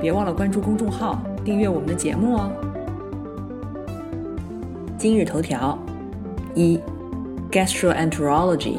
[0.00, 2.50] 别忘了关注公众号，订阅我们的节目哦。
[4.98, 5.78] 今日头条：
[6.54, 6.78] 一
[7.50, 8.78] ，gastroenterology，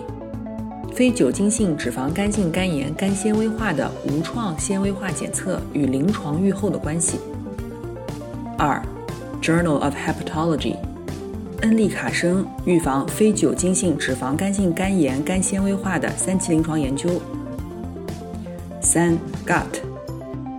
[0.94, 7.20] 非酒精性脂肪肝性肝炎肝纤维化的无创纤维化检测与临床预后的关系。
[8.58, 8.82] 二
[9.42, 10.76] ，Journal of Hepatology，
[11.62, 17.10] 恩利卡生预防非酒精性脂肪肝性肝炎肝纤维化的三期临床研究。
[18.82, 19.87] 三，Gut。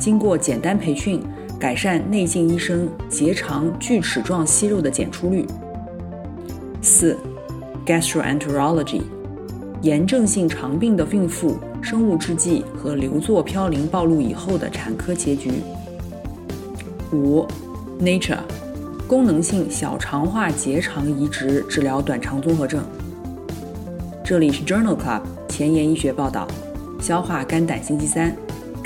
[0.08, 1.22] 经过简单培训，
[1.60, 5.46] 改善内镜医生结肠锯齿状息肉的检出率。
[6.80, 7.14] 四
[7.84, 9.02] ，gastroenterology，
[9.82, 15.52] 炎症性肠病的孕妇生物制剂和硫唑嘌呤暴露以后的产科结局。
[17.12, 17.46] 五
[18.00, 18.38] ，nature，
[19.06, 22.82] 功能性小肠化结肠移植治疗短肠综合症。
[24.24, 25.20] 这里是 Journal Club
[25.50, 26.48] 前沿医学报道，
[26.98, 28.34] 消化肝胆星期三。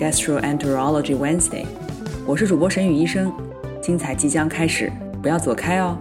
[0.03, 1.64] Gastroenterology Wednesday，
[2.27, 3.33] 我是主播沈宇医生，
[3.81, 5.97] 精彩即将开始，不要走开哦。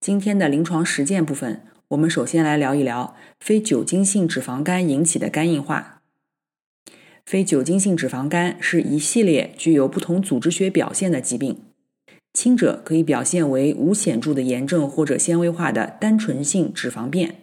[0.00, 6.00] 今天的临床实践部分，我们首先来聊一聊非酒精性脂肪肝引起的肝硬化。
[7.26, 11.60] 非酒精性脂肪肝是一系列具有不同组织学表现的疾病，
[12.32, 17.41] 轻者可以表现为无显著的炎症或者纤维化的单纯性脂肪变。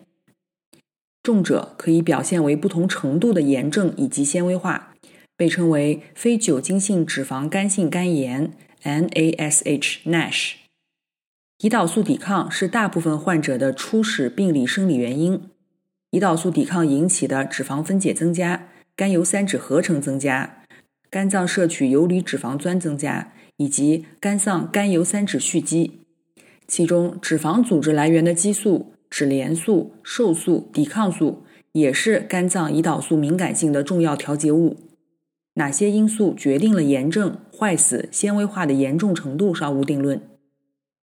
[1.22, 4.94] 重者可以表现为不同程度的炎症以及纤维化，
[5.36, 8.54] 被称为非酒精性脂肪肝性肝炎
[8.84, 9.98] （NASH）。
[10.06, 10.54] NASH。
[11.60, 15.50] 胰岛素抵抗是大部分患者的初始病理生理原因。
[16.12, 20.64] 胰岛素抵抗引起的脂肪分解增加、甘油三酯合成增加、
[21.10, 26.00] 肝脏摄取游离脂肪酸增加，以及肝脏甘油三酯蓄积，
[26.66, 28.94] 其中脂肪组织来源的激素。
[29.10, 34.78] 脂联素、瘦素、抵抗素也是肝脏胰岛素敏感性的重要调节物。
[35.56, 40.22] 哪些因素决定了炎症、坏死、纤维化的严重程度尚无定论。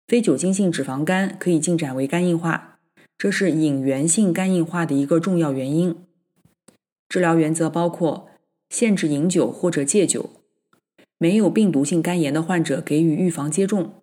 [0.08, 2.78] 非酒精性脂肪肝可以进展为肝硬化，
[3.16, 5.94] 这是隐源性肝硬化的一个重要原因。
[7.08, 8.28] 治疗原则包括
[8.68, 10.30] 限制饮酒或者戒酒，
[11.18, 14.02] 没有病毒性肝炎的患者给予预防接种，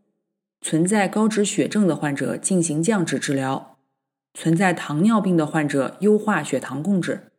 [0.61, 3.68] 存在高脂血症的患者进行降脂治疗。
[4.33, 7.31] 存在糖尿病的患者优化血糖控制，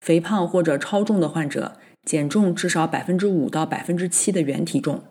[0.00, 5.04] 肥胖或者超重的患者减重至少百分之五到百分之七的原体重，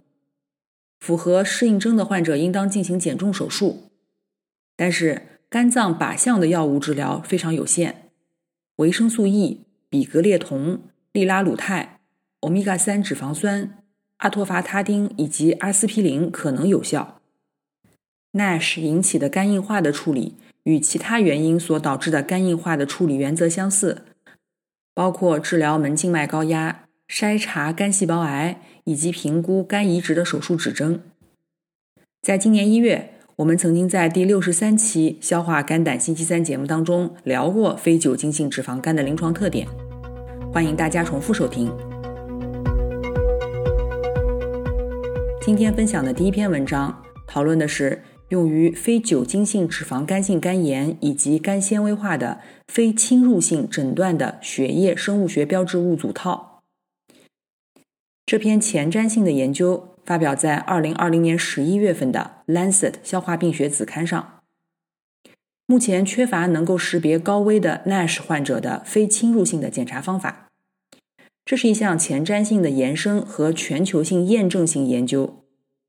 [0.99, 3.91] 符合适应症的患者应当进行减重手术。
[4.75, 8.09] 但是肝脏靶向的药物治疗非常有限，
[8.77, 10.81] 维生素 E、吡格列酮、
[11.11, 11.99] 利拉鲁肽、
[12.39, 13.83] 欧米伽三脂肪酸、
[14.17, 17.19] 阿托伐他汀以及阿司匹林可能有效。
[18.31, 20.35] NASH 引起的肝硬化的处理。
[20.63, 24.03] 与其他原因所导致的肝硬化的处理原则相似，
[24.94, 31.01] 包括治疗门静脉高压、筛查肝细胞癌以及评估肝移植的手术指征。
[32.22, 39.68] 在今年一月，我们曾经在第六十三期消化肝胆星期三节目当中聊过非酒精性脂肪肝的临床特点，
[40.53, 41.69] 欢迎大家重复收听。
[45.41, 48.01] 今天分享的第一篇文章讨论的是。
[48.33, 56.63] 用于非酒精性脂肪肝性肝炎以及肝纤维化的非侵入性诊断的血液生物学标志物组套。
[58.25, 64.39] 这篇前瞻性的研究发表在二零二零年十一月份的《Lancet 消化病学》子刊上。
[65.67, 70.47] 目前缺乏能够识别高危的 NASH 患者的非侵入性的检查方法。
[71.45, 75.43] 这是一项前瞻性的延伸和全球性验证性研究。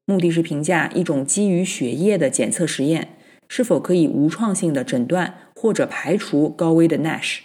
[0.06, 3.16] 目的是评价一种基于血液的检测实验
[3.48, 7.38] 是否可以无创性的诊断或者排除高危的 NASH。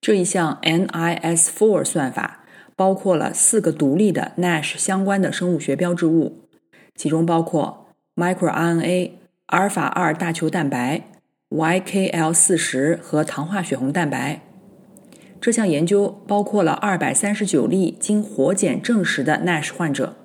[0.00, 2.44] 这一项 NIS4 算法
[2.74, 6.48] 包括了四个独立的 NASH 相关的生物学标志物，
[6.96, 7.86] 其中包括
[8.16, 9.12] microRNA、
[9.46, 11.02] 阿尔法二大球蛋白、
[11.50, 14.40] YKL 四十和糖化血红蛋白。
[15.40, 20.16] 这项研究包括了二百三十九例经活检证实的 NASH 患者。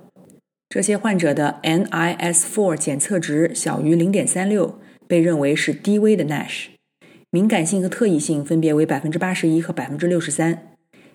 [0.69, 4.75] 这些患者的 NIS4 检测值小于0.36，
[5.07, 6.67] 被认为是低危的 NASH，
[7.29, 10.57] 敏感性和特异性分别为81%和63%，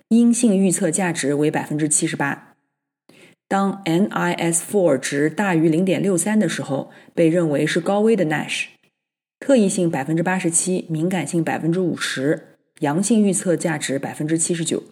[0.08, 2.54] 阴性预测价值为百分之七十八。
[3.46, 8.69] 当 NIS4 值大于零点六三的时候，被认为是高危的 NASH，
[9.38, 14.82] 特异性百分之八十七，敏感性百分之五十，阳性预测价值百分之七十九。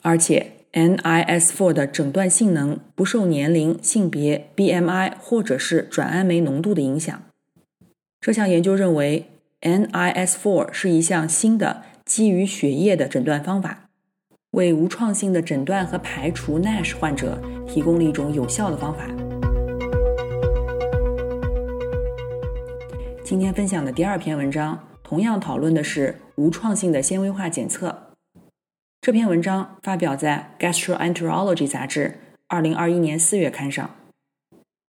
[0.00, 7.22] 而且 NIS4 的诊断性能不受年龄、性别、BMI 或者是转氨酶浓度的影响。
[8.20, 9.26] 这项研究认为
[9.62, 13.90] ，NIS4 是一项新的基于血液的诊断方法。
[14.52, 19.06] 为无创性的诊断和排除 NASH 患者提供了一种有效的方法。
[23.22, 28.09] 今天分享的第二篇文章同样讨论的是无创性的纤维化检测。
[29.02, 32.18] 这篇文章发表在《Gastroenterology》杂志
[32.48, 33.96] 二零二一年四月刊上。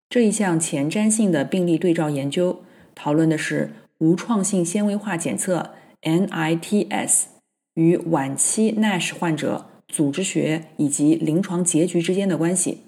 [0.09, 2.61] 这一项前瞻性的病例对照研究
[2.93, 5.71] 讨论的是无创性纤维化检测
[6.01, 7.27] （NITS）。
[7.75, 12.81] 与晚期 NASH 患者组织学以及临床结局之间的关系。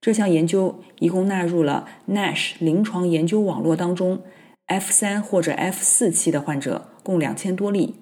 [0.00, 4.24] 这项研究一共纳入了 NASH 临床研究网络当中
[4.66, 7.94] F 三或者 F 四期的患者，共两千多例，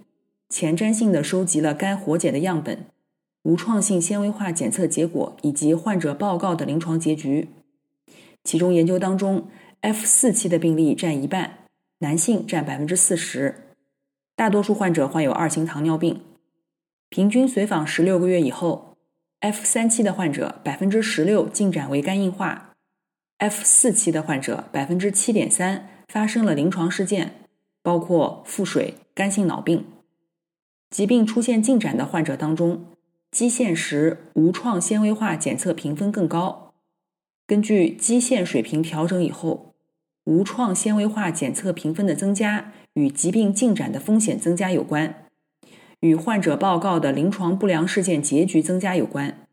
[0.49, 2.87] 前瞻性的收集了该活检的样本、
[3.43, 7.49] 无创性纤维化检测结果以及患者报告的临床结局。
[8.45, 9.49] 其中研究当中
[9.81, 11.59] F 四期的病例占一半，
[11.99, 13.75] 男性占百分之四十。
[14.35, 16.23] 大多数患者患有二型糖尿病，
[17.09, 18.97] 平均随访十六个月以后
[19.41, 22.73] ，F 三期的患者百分之十六进展为肝硬化
[23.37, 27.35] ，F 四期的患者百分之七点三发生了临床事件，
[27.83, 29.85] 包括腹水、肝性脑病。
[30.91, 32.87] 疾病出现进展的患者当中，
[33.31, 36.75] 基线时无创纤维化检测评分更高。
[37.47, 39.75] 根据基线水平调整以后，
[40.25, 42.73] 无创纤维化检测评分的增加。
[42.95, 45.27] 与疾病进展的风险增加有关，
[46.01, 49.47] 与患者报告的临床不良事件结局增加有关。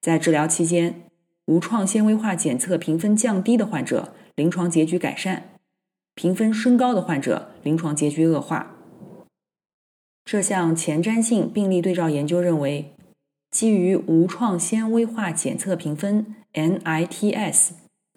[0.00, 1.02] 在治疗期间，
[1.44, 5.42] 无创纤维化检测评分降低的患者，临床结局改善；
[6.16, 8.75] 评分升高的患者，临床结局恶化。
[10.26, 12.92] 这项前瞻性病例对照研究认为，
[13.52, 17.68] 基于无创纤维化检测评分 （NITS）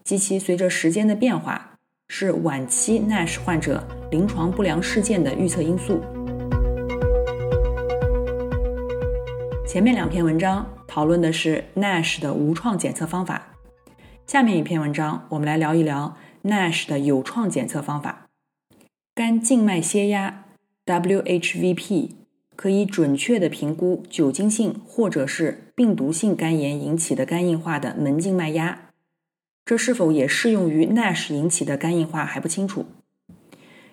[0.03, 1.77] 及其随着时间的变化，
[2.07, 3.87] 是晚期 NASH 患者。
[4.09, 6.01] 临床不良事件的预测因素。
[9.67, 13.49] 前面两篇文章讨论的是 NASH 的无创检测方法，
[14.25, 18.25] 下面一篇文章我们来聊一聊 NASH 的有创检测方法。
[19.13, 20.45] 肝静脉血压
[20.89, 22.09] （WHVP）
[22.55, 28.89] 可以准确的评估酒精性或者是病毒性肝炎引起的肝硬化的门静脉压，
[29.63, 32.87] 这是否也适用于 NASH 引起的肝硬化还不清楚。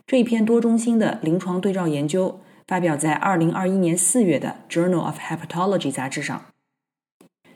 [0.07, 6.47] 这一篇多中心的临床对照研究发表在二零二一年四月的《Journal of Hepatology》杂志上。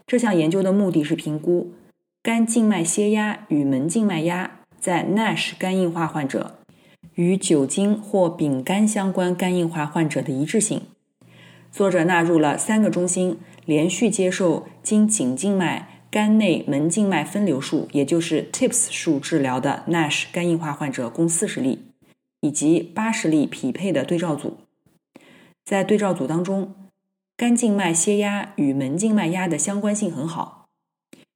[0.06, 1.72] 这项研究的目的是评估
[2.22, 6.59] 肝静脉血压与门静脉压在 NASH 肝硬化患者
[7.20, 10.80] 与酒精或丙肝相关肝硬化患者的一致性。
[11.70, 13.36] 作者纳入了三个中心
[13.66, 21.80] 连续接受经颈静脉肝内门静脉分流术，也就是 TIPS 术治疗的 NASH 肝硬化患者共四十例。
[22.40, 24.56] 以及八十例匹配的对照组，
[25.62, 26.74] 在对照组当中，
[27.36, 30.68] 肝静脉血压与门静脉压的相关性很好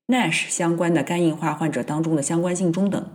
[0.07, 3.07] ，NASH 相关的肝硬化患者当中的相关性中等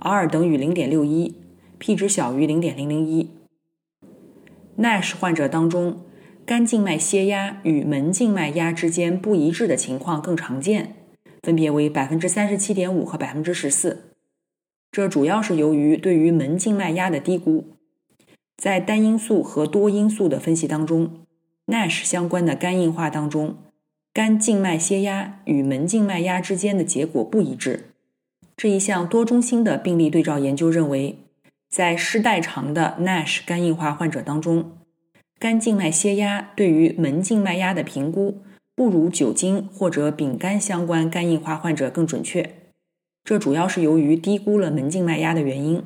[0.00, 1.36] ，R 等于零点六一
[1.82, 3.28] ，P 值小于零点零零一。
[4.78, 6.02] NASH 患者当中，
[6.46, 10.94] 肝静脉血压与门静脉压之间不一致的情况更常见，
[11.42, 14.12] 分别为百分之三十七点五和百分之十四。
[14.92, 17.64] 这主要是由于对于门静脉压的低估，
[18.56, 21.24] 在单因素和多因素的分析当中
[21.66, 23.56] ，NASH 相关的肝硬化当中，
[24.14, 27.86] 肝静脉血压与门静脉压之间的结果不一致。
[28.56, 31.18] 这一项多中心的病例对照研究认为，
[31.72, 34.72] 在失代偿的 NASH 肝硬化患者当中，
[35.38, 38.42] 肝静脉血压对于门静脉压的评估
[38.76, 42.56] 不如酒精或者丙肝相关肝硬化患者更准确。
[43.24, 45.82] 这主要是由于低估了门静脉压的原因，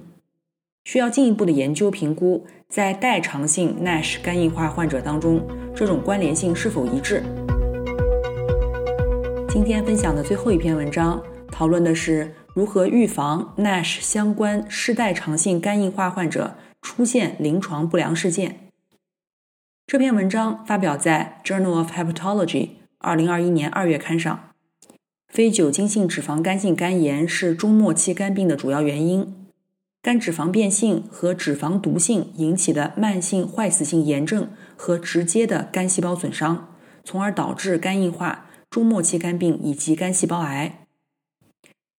[0.83, 5.40] 需要进一步的研究评估，在代偿性 NASH 肝硬化患者当中，
[5.73, 7.23] 这种关联性是否一致。
[9.49, 18.70] 今天分享的最后一篇文章，讨论的是如何预防 NASH 相关世代偿性肝硬化患者出现临床不良事件。
[19.86, 22.48] 这篇文章发表在《Journal of Hepatology》
[22.96, 24.48] 二零二一年二月刊上。
[25.28, 29.34] 非酒精性脂肪肝性肝炎是中末期肝病的主要原因。
[30.00, 40.86] 肝脂肪变性和脂肪毒性引起的慢性坏死性炎症和直接的肝细胞损伤，从而导致肝硬化、中末期肝病以及肝细胞癌。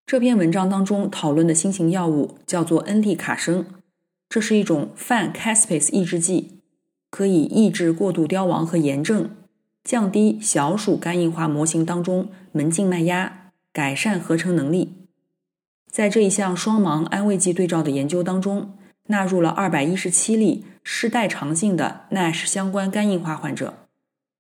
[0.08, 3.66] 这篇文章当中讨论的新型药物叫做恩利卡生，
[4.30, 6.62] 这是一种泛 caspase 抑制剂，
[7.12, 9.32] 可以抑制过度凋亡和炎症，
[9.84, 14.94] 降低小鼠肝硬化模型当中门静脉压，改善合成能力。
[15.92, 23.74] 在这一项双盲安慰剂对照的研究当中，纳入了二百一十七例失代偿性的 NASH 相关肝硬化患者，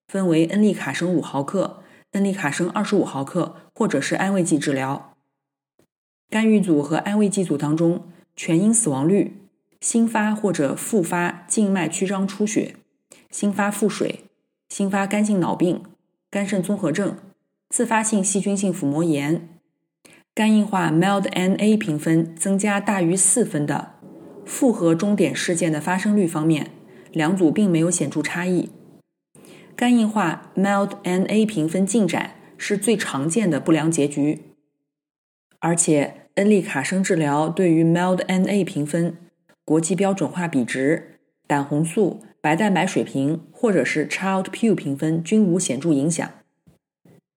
[0.07, 1.83] 分为恩利卡生五毫克、
[2.13, 5.16] 恩利卡生二十五毫克或者是安慰剂治疗。
[6.29, 8.03] 干预组和安慰剂组当中，
[8.35, 9.37] 全因死亡率、
[9.79, 12.75] 新发或者复发静脉曲张出血、
[13.31, 14.25] 新发腹水、
[14.67, 15.83] 新发肝性脑病、
[16.29, 17.17] 肝肾综合症、
[17.69, 19.47] 自发性细菌性腹膜炎、
[20.35, 23.93] 肝硬化 MILD-NA 评分增加大于四分的
[24.45, 26.71] 复合终点事件的发生率方面，
[27.13, 28.69] 两组并没有显著差异。
[29.75, 34.41] 肝硬化 MILD-NA 评分进展是最常见的不良结局。
[35.59, 39.17] 而且，恩利卡生治疗对于 MILD-NA 评分、
[39.65, 46.29] 国际标准化比值、胆红素、白蛋白水平或者是 Child-Pugh 评分均无显著影响。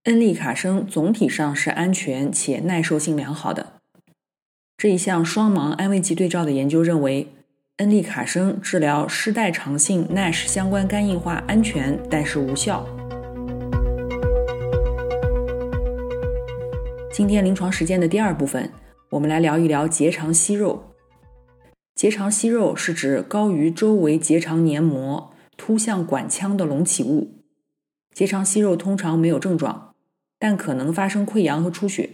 [0.05, 3.75] 恩利卡生总体上是安全且耐受性良好的。
[4.77, 7.29] 这一项双盲安慰剂对照的研究认为，
[7.77, 13.00] 恩利卡生治疗失代偿性 NASH 相关肝硬化安全，但是无效。
[17.21, 18.73] 今天临床实践的第二部分，
[19.11, 20.95] 我们来聊一聊结肠息肉。
[21.95, 27.43] 结肠息肉是指高于周围结肠黏膜、凸向管腔的隆起物。
[28.15, 29.95] 结肠息肉通常没有症状，
[30.39, 32.09] 但可能发生溃疡和出血。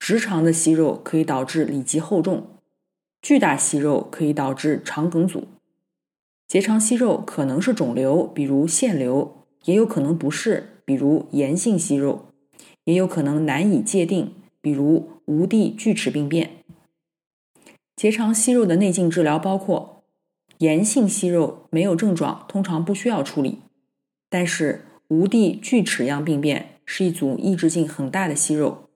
[0.00, 2.58] 直肠的息肉可以导致里脊厚重，
[3.22, 5.46] 巨大息肉可以导致肠梗阻。
[6.48, 12.31] 结肠息肉可能是肿瘤，比如腺瘤，也有可能不是，比如炎性息肉。
[12.84, 16.64] 也有可能难以界定，比如无蒂锯齿病变。
[17.94, 20.02] 结肠息肉的内镜治疗包括
[20.58, 23.60] 炎性息肉，没有症状，通常不需要处理。
[24.28, 28.88] 但是无蒂锯齿样病变是一组抑制性很大的息肉，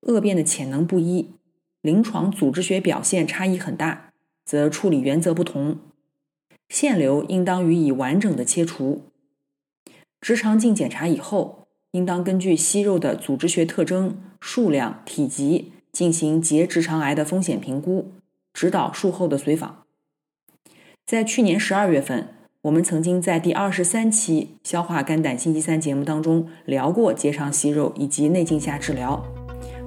[0.00, 1.30] 恶变的潜能不一，
[1.80, 4.12] 临床组织学表现差异很大，
[4.44, 5.78] 则处理原则不同。
[6.68, 9.04] 腺瘤应当予以完整的切除。
[10.20, 11.67] 直肠镜检查以后。
[11.92, 18.12] 应当根据息肉的组织学特征、数量、体积进行结直肠癌的风险评估，
[18.52, 19.84] 指导术后的随访。
[21.06, 22.28] 在去年十二月份，
[22.60, 29.24] 我们曾经在第二十三期《消化肝胆星期三》节目当中聊过结肠息肉以及内镜下治疗，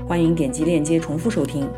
[0.08, 1.70] 欢迎点击链接重复收听。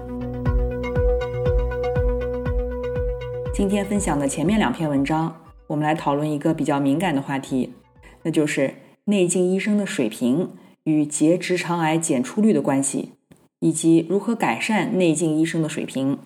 [3.53, 5.35] 今天分享的前面两篇文章，
[5.67, 7.73] 我们来讨论一个比较敏感的话题，
[8.21, 8.73] 那就是。
[9.05, 10.51] 内镜医生的水平
[10.85, 13.11] 与结直肠癌检出率的关系，
[13.59, 16.17] 以及如何改善内镜医生的水平。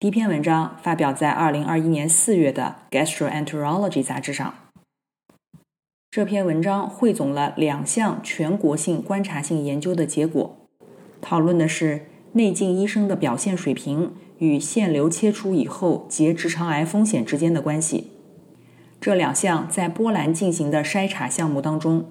[0.00, 2.74] 第一篇文章发表在二零二一年四月的
[3.06, 4.52] 《Gastroenterology》杂志上。
[6.10, 10.56] 这篇文章汇总了两项全国性观察性研究的结果，
[11.20, 18.08] 讨论的是内镜医生的表现水平与腺瘤切除以后结直肠癌风险之间的关系。
[19.00, 22.04] 这两项在波兰进行的筛查项目当中，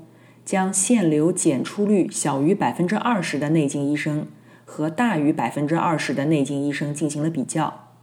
[0.43, 4.25] 将腺瘤检出率小于百分之二十的内镜医生
[4.65, 8.00] 和大于百分之二十的内镜医生进行了比较，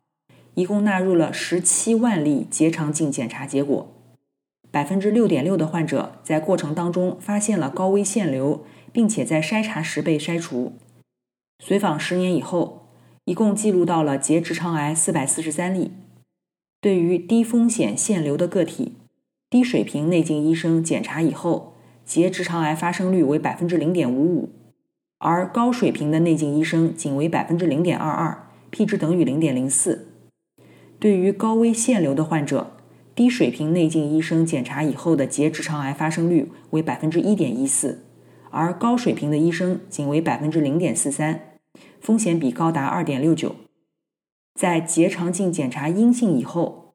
[0.55, 3.93] 一共纳入了十七万例结肠镜检查结果，
[4.71, 10.75] 百分之六点六的患者在过程当中发现了高危腺瘤，并且在筛查时被筛除。
[11.59, 12.91] 随访十年以后，
[13.25, 15.91] 一共记录到了结直肠癌四百四十三例。
[16.87, 18.93] 对于低风险腺瘤的个体，
[19.51, 21.75] 低水平内镜医生检查以后，
[22.05, 24.51] 结直肠癌发生率为百分之零点五五，
[25.19, 30.07] 而高水平的内镜医生仅为百分之零点二二，P 值等于零点零四。
[31.01, 32.77] 对于高危腺瘤的患者，
[33.17, 38.05] 低水平内镜医生检查以后的结直肠癌发生率为百分之一点一四，
[38.51, 41.41] 而高水平的医生仅为百分之零点四三，
[42.01, 43.57] 风险比高达二点六九。
[44.57, 46.95] 在结肠镜检查阴性以后，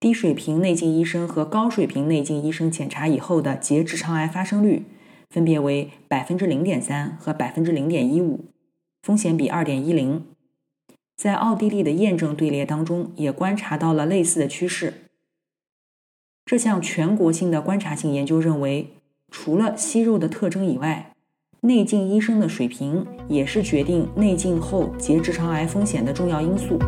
[0.00, 4.84] 低水平内镜医生和高水平内镜医生检查以后的结直肠癌发生率
[5.28, 8.46] 分别为百分之零点三和百分之零点一五，
[9.02, 10.24] 风险比二点一零。
[11.14, 14.94] 在奥地利的验证队列当中，也观察到了类似的趋势。
[16.46, 18.94] 这项全国性的观察性研究认为，
[19.30, 21.12] 除了息肉的特征以外，
[21.60, 26.78] 内镜医生的水平也是决定内镜后结直肠癌风险的重要因素。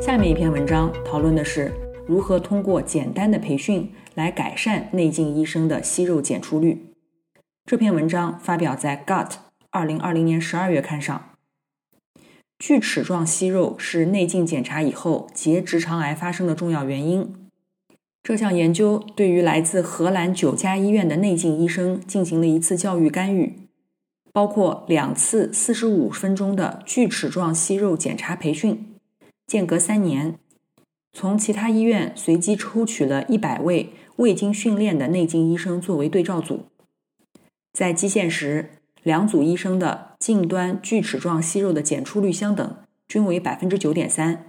[0.00, 1.70] 下面一篇文章讨论的是
[2.06, 6.86] 如何通过简单的培训来改善内镜医生的息肉检出率。
[7.66, 9.28] 这篇文章发表在《Gut》
[9.70, 11.30] 二零二零年十二月刊上。
[12.58, 17.45] 锯齿状息肉是内镜检查以后结直肠癌发生的重要原因。
[18.26, 23.52] 这项研究对于来自荷兰九家医院的内镜医生进行了一次教育干预，
[24.32, 28.96] 包括两次四十五分钟的锯齿状息肉检查培训，
[29.46, 30.34] 间隔三年。
[31.12, 36.64] 从其他医院随机抽取了一百位未经训练的内镜医生作为对照组，
[37.72, 38.70] 在基线时，
[39.04, 44.46] 两组医生的近端锯齿状息肉的检出率相等，均为百分之九点三。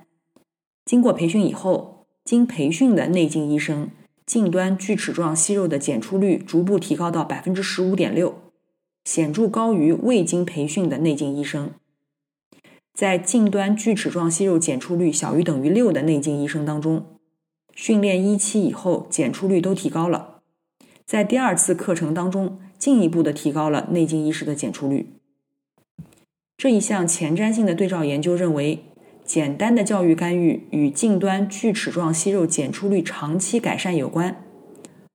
[0.84, 1.97] 经过培训以后。
[2.28, 3.90] 经培训的内镜医生，
[4.26, 8.36] 近端锯齿状息肉的检出率逐步提高到百分之十五点六，
[9.06, 11.72] 显著高于未经培训的内镜医生。
[12.94, 17.06] 在近端锯齿状息肉检出率小于等于六的内镜医生当中，
[17.74, 20.42] 训练一期以后检出率都提高了，
[21.06, 25.14] 在第二次课程当中进一步的提高了内镜医师的检出率。
[26.58, 28.84] 这一项前瞻性的对照研究认为。
[29.28, 34.42] 简单的教育干预与近端锯齿状息肉检出率长期改善有关。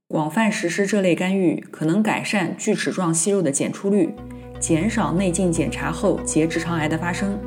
[0.06, 4.14] 广泛实施这类干预，可能改善锯齿状息肉的检出率，
[4.60, 7.40] 减少内镜检查后结直肠癌的发生。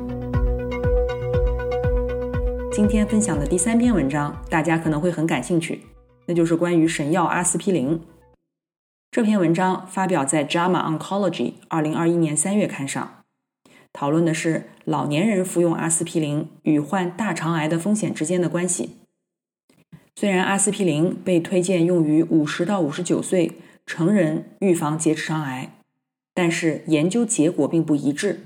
[2.72, 5.82] 今天分享的第三篇文章，大家可能会很感兴趣，
[6.26, 8.00] 那就是关于神药阿司匹林。
[9.12, 11.30] 这篇文章发表在《JAMA Oncology》
[11.68, 13.12] 二零二一年三月刊上。
[13.92, 18.90] 讨论的是老年人服用阿司匹林与患大肠癌的风险之间的关系。
[20.14, 23.52] 虽然阿司匹林被推荐用于五十到五十九岁
[23.84, 25.72] 成人预防结直肠癌，
[26.32, 28.40] 但是研究结果并不一致。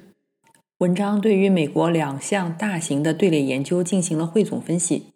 [0.78, 5.08] 文章对于美国两项大型的队列研究进行了汇总分析，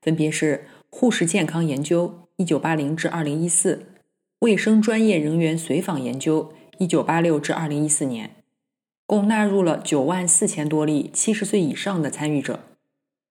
[0.00, 0.56] 分别是
[0.88, 2.08] 《护士健康研究》
[2.38, 3.76] （一九八零至二零一四）、
[4.38, 6.44] 《卫生专业人员随访研究》
[6.82, 8.30] （一九八六至二零一四年）。
[9.10, 12.60] 共纳入了九万四千多例七十岁以上的参与者，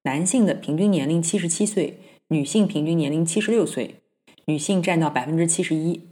[0.04, 4.02] 男性的平均年龄七十七岁，女性平均年龄七十六岁，
[4.48, 6.10] 女性占到百分之七十一。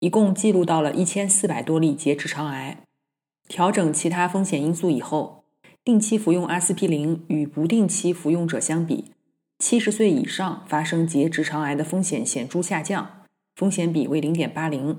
[0.00, 2.82] 一共记录到了一千四百多例结直肠癌。
[3.46, 5.44] 调整其他风险因素以后，
[5.84, 9.12] 定期服用阿司匹林与不定期服用者相比，
[9.60, 13.22] 七十岁以上发生结直肠癌的风险显著下降，
[13.54, 14.98] 风险比为零点八零。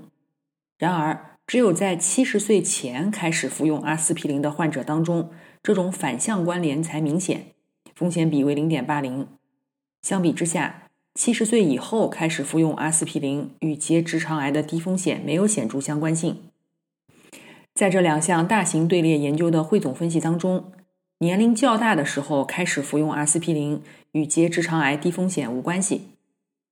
[0.78, 5.30] 然而，只有在七十岁前开始服用阿司匹林的患者当中，
[5.64, 7.46] 这种反向关联才明显，
[7.92, 9.26] 风险比为零点八零。
[10.00, 10.84] 相比之下，
[11.16, 16.36] 七十岁以后开始服用阿司匹林与结直肠癌的低风险没有显著相关性。
[17.74, 20.70] 在这两项大型队列研究的汇总分析当中，
[21.18, 23.82] 年龄较大的时候开始服用阿司匹林
[24.12, 26.09] 与结直肠癌低风险无关系。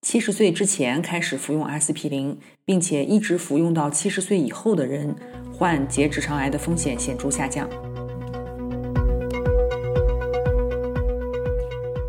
[0.01, 5.17] 七十岁之前开始服用阿司匹林，并且一直服用到七十岁以后的人，
[5.53, 7.69] 患结直肠癌的风险显著下降。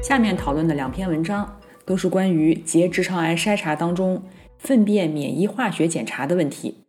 [0.03, 4.23] 下面讨论的两篇文章都是关于结直肠癌筛查当中
[4.59, 6.83] 粪便免疫化学检查的问题。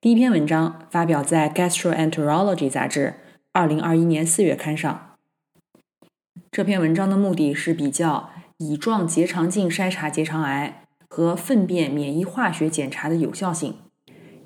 [0.00, 3.16] 第一篇文章发表在《Gastroenterology》杂志
[3.52, 5.16] 二零二一年四月刊上。
[6.50, 8.31] 这篇文章的目的是比较。
[8.62, 13.74] 乙状结肠镜筛查结肠癌和粪便免疫化学检查的有效性。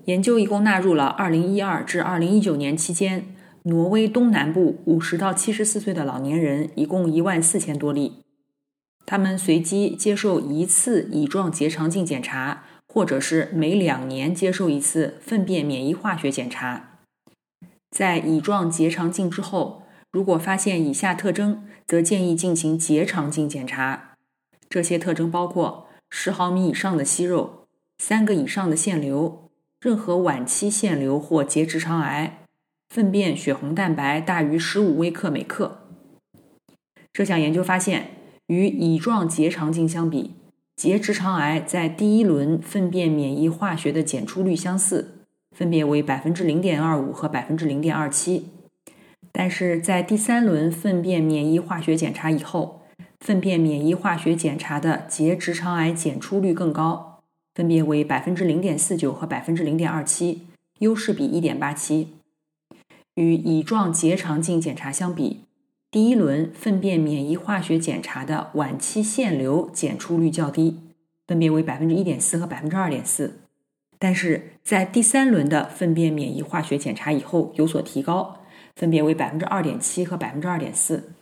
[0.06, 3.26] 研究一共纳入了2012至2019年期间
[3.64, 8.22] 挪威东南部50到74岁的老年人，一共1万4千多例。
[9.04, 17.00] 他们随机接受一次乙状结肠镜检查，或者是每两年接受一次粪便免疫化学检查。
[17.90, 24.05] 在乙状结肠镜之后，如果发现以下特征，则建议进行结肠镜检查，
[24.68, 27.66] 这些特征包括十毫米以上的息肉、
[27.98, 29.50] 三个以上的腺瘤、
[29.80, 32.44] 任何晚期腺瘤或结直肠癌、
[32.88, 35.78] 粪便血红蛋白大于十五微克每克。
[37.12, 38.10] 这项研究发现，
[38.46, 40.34] 与乙状结肠镜相比，
[40.76, 45.26] 结直肠癌在第一轮粪便免疫化学的检出率相似，
[45.56, 48.50] 分别为百分之零点二五和百分之零点二七。
[49.32, 52.85] 但是在第三轮粪便免疫化学检查以后，
[53.20, 57.22] 粪便免疫化学检查的结直肠癌检出率更高，
[57.54, 60.42] 分别为百分之零点四九和百分之零点二七，
[60.80, 62.14] 优势比一点八七。
[63.14, 65.40] 与乙状结肠镜检查相比，
[65.90, 70.78] 第一轮粪便免疫化学检查的晚期腺瘤检出率较低，
[71.26, 73.38] 分别为百分之一点四和百分之二点四。
[73.98, 78.40] 但是在第三轮的粪便免疫化学检查以后有所提高，
[78.74, 81.14] 分别为百分之二点七和百分之二点四。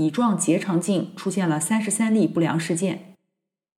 [0.00, 3.16] 乙状结肠镜出现了三十三例不良事件，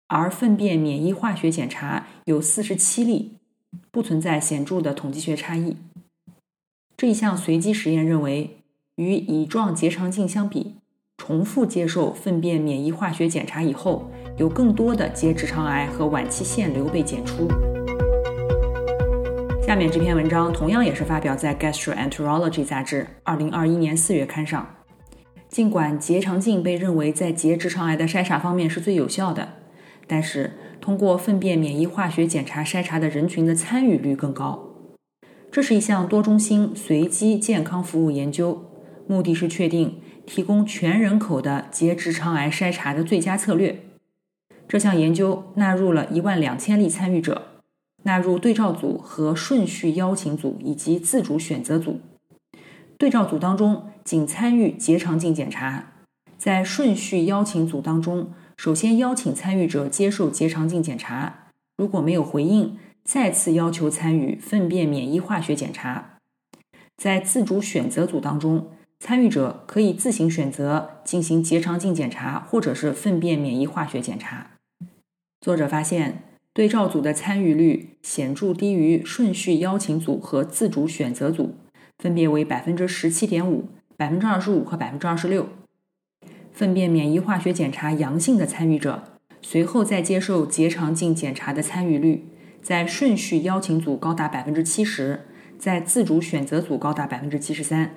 [0.06, 3.38] 而粪便免疫化学检查有四十七例，
[3.90, 5.76] 不存在显著的统计学差异。
[6.96, 8.58] 这一项随机实验认为，
[8.94, 10.76] 与乙状结肠镜相比，
[11.16, 14.08] 重复接受粪便免疫化学检查以后，
[14.38, 17.48] 有更多的结直肠癌和晚期腺瘤被检出。
[19.66, 24.64] 下面这篇文章同样也是发表在《Gastroenterology》杂志二零二一年四月刊上。
[25.52, 29.50] 尽管结肠镜被认为在结直肠癌的筛查方面是最有效的，
[30.08, 34.70] 但是通过粪便免疫化学检查筛查的人群的参与率更高。
[35.50, 38.64] 这是一项多中心随机健康服务研究，
[39.06, 40.00] 目的是确定。
[40.24, 43.80] 提供全人口的结直肠癌筛查的最佳策略。
[44.68, 47.42] 这项研究纳入了一万两千例参与者，
[48.04, 51.98] 纳入对照组和顺序邀请组以及自主选择组。
[53.02, 55.86] 对照组当中仅参与结肠镜检查，
[56.38, 66.10] 在顺序邀请组当中，首先邀请参与者接受结肠镜检查，如果没有回应，再次要求参与粪便免疫化学检查。
[66.96, 68.68] 在自主选择组当中。
[69.00, 74.52] 参与者可以自行选择进行结肠镜检查，或者是粪便免疫化学检查。
[75.40, 81.56] 作者发现，对照组的参与率显著低于顺序邀请组和自主选择组，
[82.02, 85.46] 分别为百分之十七点五、百分之二十五和百分之二十六。
[86.50, 89.04] 粪便免疫化学检查阳性的参与者，
[89.40, 92.24] 随后再接受结肠镜检查的参与率，
[92.60, 95.20] 在顺序邀请组高达百分之七十，
[95.56, 97.94] 在自主选择组高达百分之七十三。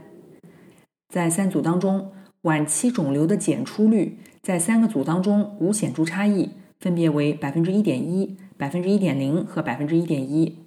[1.09, 2.11] 在三组当中，
[2.43, 10.59] 晚期肿瘤的检出率在三个组当中无显著差异，分别为百分之一点一、百分之一点零和百分之一点一。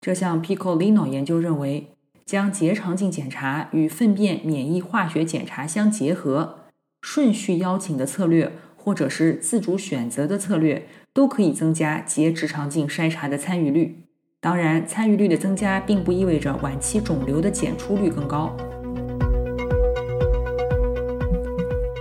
[0.00, 1.88] 这项 PicoLino 研究认为，
[2.28, 6.66] 将结肠镜检查与粪便免疫化学检查相结合，
[7.00, 14.02] 顺序邀请的策略或者是自主选择的策略，都可以增加结直肠镜筛查的参与率。
[14.42, 18.54] 当然，参与率的增加并不意味着晚期肿瘤的检出率更高。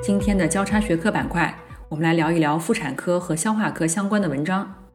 [0.03, 4.89] 今天的交叉学科板块，我们来聊一聊妇产科和消化科相关的文章。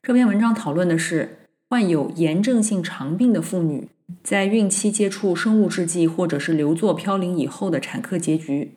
[0.00, 3.88] 这篇文章讨论的是患有炎症性肠病的妇女
[4.22, 8.76] 在孕期接触生物制剂或者是硫唑嘌呤以后的产科结局。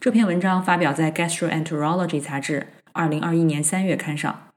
[0.00, 4.48] 这篇文章发表在《Gastroenterology》杂志二零二一年三月刊上。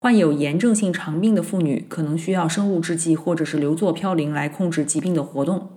[0.00, 5.70] 患有炎症性肠病的妇女可能需要生物制剂或者是硫唑嘌呤来控制疾病的活动。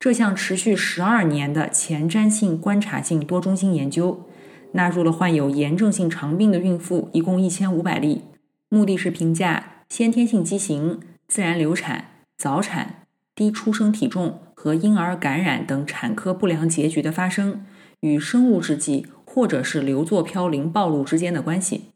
[0.00, 4.26] 这项持续十二年的前瞻性观察性多中心研究，
[4.72, 8.22] 纳入了患有炎症性肠病的孕妇，一共一千五百例，
[8.68, 17.66] 目的是评价先天性畸形、自然流产、早产、低出生体重和婴儿感染等产科不良结局的发生
[18.00, 21.86] 与生物制剂或者是硫唑嘌呤暴露之间的关系。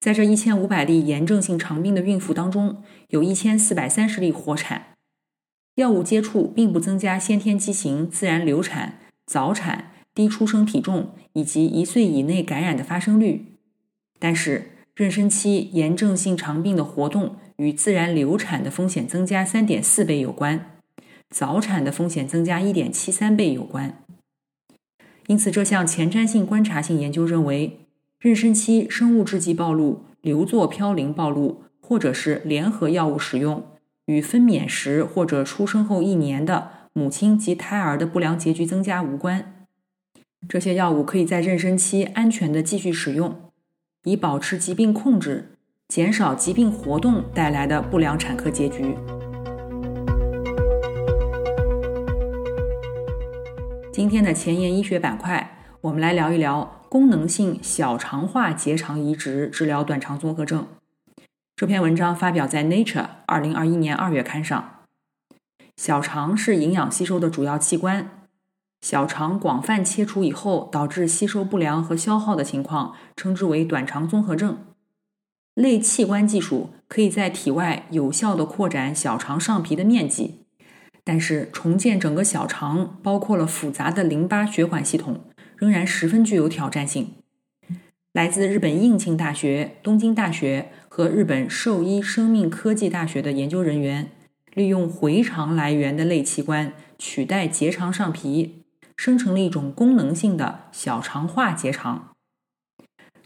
[0.00, 4.94] 在这一千五百例炎症性肠病的孕妇当中，有一千四百三十例活产。
[5.74, 13.58] 药物接触并不增加先天畸形、自然流产、早产、低出生体重以及一岁以内感染的发生率，
[14.18, 20.78] 但是妊娠期炎症性肠病的活动与自然流产的风险增加三点四倍有关，
[21.28, 24.02] 早产的风险增加一点七三倍有关。
[25.26, 27.80] 因此，这项前瞻性观察性研究认为，
[28.18, 33.62] 妊娠期生物制剂暴露、硫唑嘌呤暴露，或者是联合药物使用。
[34.06, 39.66] 与分娩时或者出生后一年的母亲及胎儿的不良结局增加无关。
[40.48, 43.52] 这些药物可以在妊娠期安全的继续使用，
[44.04, 45.50] 以保持疾病控制，
[45.90, 48.96] 减少疾病活动带来的不良产科结局。
[53.92, 60.64] 今天的前沿医学板块，我们来聊一聊功能性小肠化结肠移植治疗短肠综合症。
[61.56, 64.82] 这篇文章发表在《Nature》二零二一年二月刊上。
[65.76, 68.28] 小肠是营养吸收的主要器官，
[68.80, 74.56] 小肠广泛切除以后导致吸收不良和消耗的情况，称之为短肠综合症。
[75.60, 80.40] 类器官技术可以在体外有效的扩展小肠上皮的面积，
[81.04, 85.20] 但是重建整个小肠，包括了复杂的淋巴血管系统，
[85.56, 87.12] 仍然十分具有挑战性。
[88.14, 94.10] 来自日本应庆大学、东京大学和日本兽医生命科技大学的研究人员，
[94.54, 98.64] 利用回肠来源的类器官取代结肠上皮，
[98.96, 102.10] 生成了一种功能性的小肠化结肠。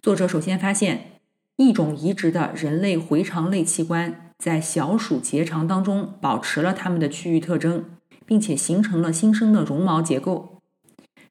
[0.03, 1.13] 作者首先发现，
[1.57, 7.85] 一种移植的人类回肠类器官在小鼠结肠当中保持了它们的区域特征，
[8.27, 10.61] 并且形成了新生的绒毛结构。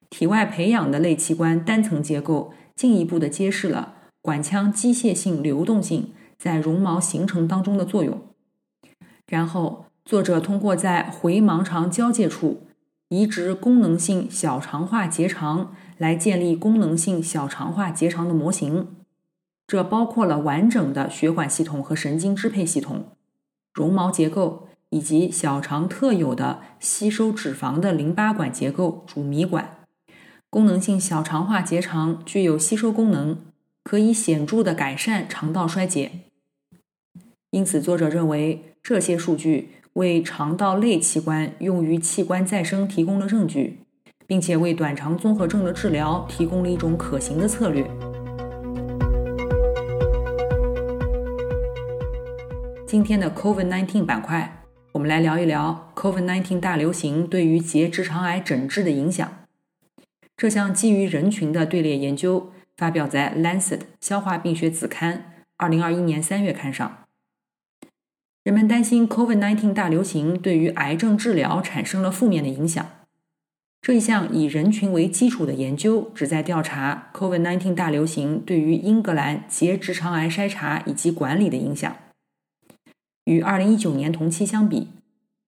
[0.10, 8.22] 体外培养的类器官单层结构进一步的揭示了管腔机械性流动性在绒毛形成当中的作用。
[9.28, 12.68] 然后，作者通过在回盲肠交界处
[13.10, 18.88] 移植功能性小肠化结肠来建立功能性小肠化结肠的模型。
[19.66, 23.06] 这包括了完整的血管系统和神经支配系统、
[23.74, 29.78] 绒毛结构，以及小肠特有的吸收脂肪的淋巴管结构——主迷管。
[30.50, 33.40] 功能性小肠化结肠具有吸收功能，
[33.84, 36.12] 可以显著的改善肠道衰竭。
[37.50, 43.80] 因此，作者认为这些数据为肠道类器官用于器官再生提供了证据，
[44.28, 47.90] 并且为短肠综合症的治疗提供了一种可行的策略。
[52.94, 59.34] 今天的 COVID-19 板块，我们来聊一聊 COVID-19 大流行对于结直肠癌诊治的影响。
[60.38, 65.26] 这项基于人群的队列研究发表在《Lancet 消化病学子刊》
[65.68, 67.00] 2021年3月刊上。
[68.44, 72.88] 人们担心 COVID-19 大流行对于癌症治疗产生了负面的影响。
[73.82, 81.96] 这一项以人群为基础的研究旨在调查 COVID-19 大流行对于英格兰结直肠癌筛查以及管理的影响。
[83.26, 84.90] 与2019年同期相比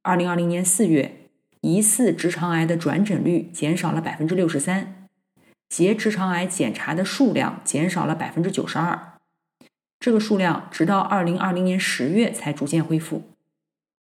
[0.03, 1.29] ，2020年4月，
[1.61, 4.85] 疑似直肠癌的转诊率减少了63%，
[5.67, 8.99] 结直肠癌检查的数量减少了92%。
[9.99, 13.23] 这个数量直到2020年10月才逐渐恢复，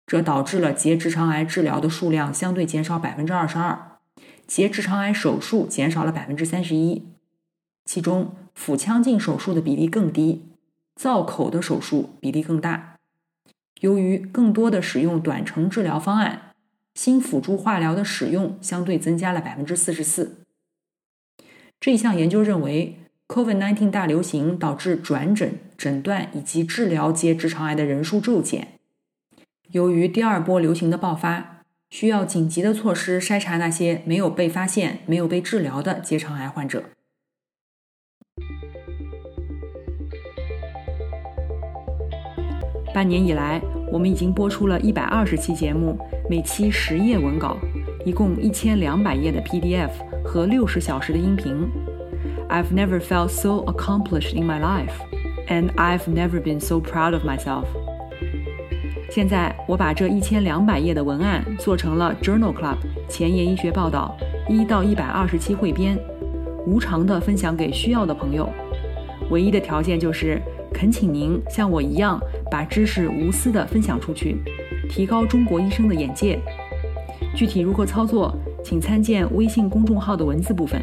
[0.06, 3.78] 这导致了结直肠癌治疗的数量相对减少22%，
[4.46, 7.02] 结直肠癌手术减少了31%，
[7.86, 10.44] 其中腹腔镜手术的比例更低，
[10.96, 12.95] 造口的手术比例更大。
[13.82, 16.54] 由于更多的使用短程治疗方案，
[16.94, 20.38] 新辅助化疗的使用相对增加了百分之四十四。
[21.80, 28.70] 这一项研究认为，COVID-19 大流行导致转诊、诊断以及治疗结直肠癌的人数骤减。
[29.72, 36.86] 由于第二波流行的爆发，需要紧急的措施筛查那些没有被发现、没有被治疗的结肠癌患者。
[42.96, 45.98] 半年以来，我们已经播出了一百二十期节目，
[46.30, 47.58] 每期十页文稿，
[48.06, 49.90] 一共一千两百页的 PDF
[50.24, 51.68] 和六十小时的音频。
[52.48, 54.94] I've never felt so accomplished in my life,
[55.50, 57.66] and I've never been so proud of myself.
[59.10, 62.78] 现在，我把这一千两百页的文案做成了 Journal Club
[63.10, 64.16] 前沿医学报道
[64.48, 66.00] 一到一百二十期汇编，
[66.66, 68.50] 无偿的分享给需要的朋友。
[69.32, 70.42] 唯一的条件就是。
[70.76, 74.36] 恳请您像我一样，把知识无私的分享出去，
[74.90, 76.38] 提高中国医生的眼界。
[77.34, 80.82] 具体如何操作，请参见微信公众号的文字部分。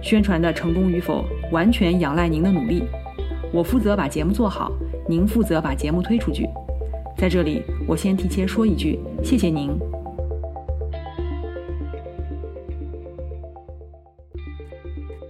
[0.00, 2.84] 宣传的成功与否，完全仰赖您的努力。
[3.52, 4.72] 我负责把节目做好，
[5.06, 6.48] 您负责把节目推出去。
[7.18, 9.78] 在这里，我先提前说一句，谢谢您。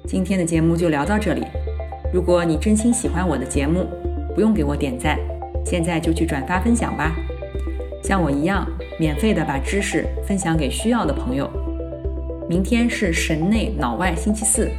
[0.06, 1.42] 今天的节目就聊到这里。
[2.12, 3.86] 如果你真心喜欢我的节目，
[4.34, 5.18] 不用给我点赞，
[5.64, 7.16] 现在就去转发分享吧。
[8.02, 8.66] 像我一样，
[8.98, 11.50] 免费的把知识分享给需要的朋友。
[12.48, 14.70] 明天是神内脑外星期四，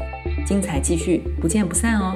[0.45, 2.15] 精彩继续，不见不散哦。